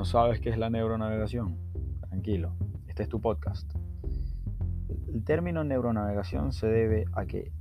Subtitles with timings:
[0.00, 1.58] ¿No sabes qué es la neuronavegación?
[2.08, 2.54] Tranquilo,
[2.88, 3.70] este es tu podcast.
[5.12, 7.52] El término neuronavegación se debe a que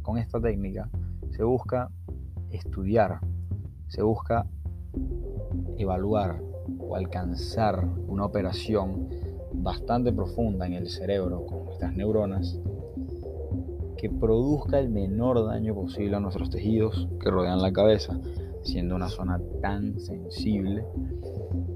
[0.00, 0.88] con esta técnica
[1.32, 1.90] se busca
[2.48, 3.20] estudiar,
[3.88, 4.46] se busca
[5.76, 6.40] evaluar
[6.78, 9.10] o alcanzar una operación
[9.52, 12.58] bastante profunda en el cerebro con nuestras neuronas
[13.98, 18.18] que produzca el menor daño posible a nuestros tejidos que rodean la cabeza,
[18.66, 20.84] siendo una zona tan sensible.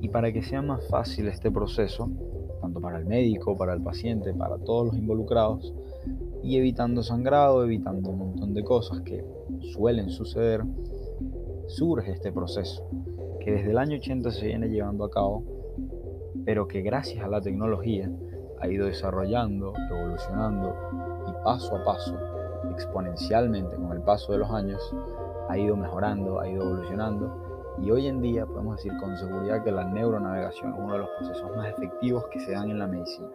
[0.00, 2.10] Y para que sea más fácil este proceso,
[2.60, 5.72] tanto para el médico, para el paciente, para todos los involucrados,
[6.42, 9.24] y evitando sangrado, evitando un montón de cosas que
[9.72, 10.62] suelen suceder,
[11.66, 12.88] surge este proceso,
[13.40, 15.44] que desde el año 80 se viene llevando a cabo,
[16.44, 18.10] pero que gracias a la tecnología
[18.60, 20.74] ha ido desarrollando, evolucionando
[21.28, 22.16] y paso a paso,
[22.80, 24.94] exponencialmente con el paso de los años,
[25.48, 29.70] ha ido mejorando, ha ido evolucionando y hoy en día podemos decir con seguridad que
[29.70, 33.28] la neuronavegación es uno de los procesos más efectivos que se dan en la medicina.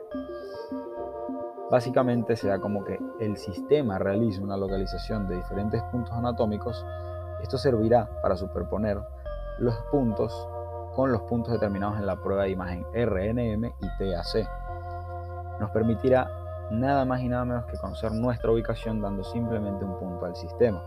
[1.70, 6.86] Básicamente se como que el sistema realiza una localización de diferentes puntos anatómicos.
[7.42, 9.00] Esto servirá para superponer
[9.59, 10.48] los puntos
[10.95, 14.48] con los puntos determinados en la prueba de imagen RNM y TAC.
[15.59, 20.25] Nos permitirá nada más y nada menos que conocer nuestra ubicación dando simplemente un punto
[20.25, 20.83] al sistema.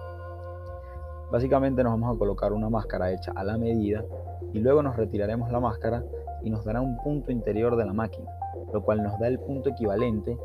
[1.31, 4.05] Básicamente nos vamos a colocar una máscara hecha a la medida
[4.53, 6.03] y luego nos retiraremos la máscara
[6.43, 8.31] y nos dará un punto interior de la máquina,
[8.73, 10.39] lo cual nos da el punto equivalente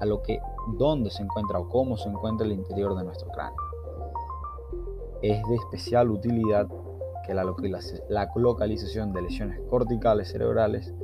[0.00, 0.40] a lo que
[0.78, 3.56] dónde se encuentra o cómo se encuentra el interior de nuestro cráneo.
[5.22, 6.66] Es de especial utilidad
[7.26, 7.44] que la,
[8.36, 10.94] localización de lesiones corticales cerebrales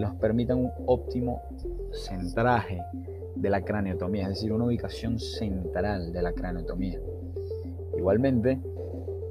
[0.00, 1.42] nos permita un óptimo
[1.92, 2.80] centraje
[3.36, 7.00] de la craneotomía, es decir, una ubicación central de la craneotomía.
[7.96, 8.60] Igualmente,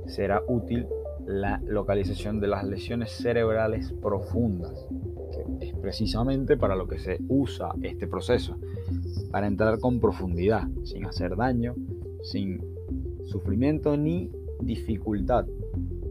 [0.05, 0.87] será útil
[1.25, 4.87] la localización de las lesiones cerebrales profundas,
[5.31, 8.57] que es precisamente para lo que se usa este proceso,
[9.31, 11.75] para entrar con profundidad, sin hacer daño,
[12.23, 12.61] sin
[13.23, 14.31] sufrimiento ni
[14.61, 15.45] dificultad.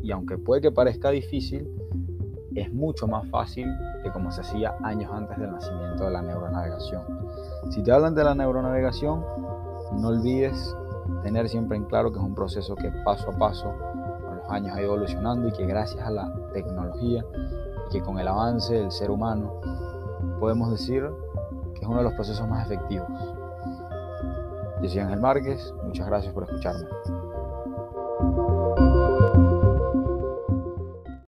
[0.03, 1.69] Y aunque puede que parezca difícil,
[2.55, 3.67] es mucho más fácil
[4.03, 7.03] que como se hacía años antes del nacimiento de la neuronavegación.
[7.71, 9.25] Si te hablan de la neuronavegación,
[9.93, 10.77] no olvides
[11.23, 13.73] tener siempre en claro que es un proceso que paso a paso
[14.25, 17.25] con los años ha ido evolucionando y que gracias a la tecnología
[17.89, 19.53] y que con el avance del ser humano
[20.41, 21.09] podemos decir
[21.75, 23.09] que es uno de los procesos más efectivos.
[24.83, 26.87] Yo soy Ángel Márquez, muchas gracias por escucharme.